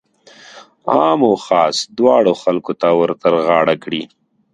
عام 0.93 1.19
او 1.27 1.33
خاص 1.45 1.77
دواړو 1.97 2.33
خلکو 2.43 2.71
ته 2.81 2.87
ورترغاړه 3.01 3.75
کړي. 3.83 4.03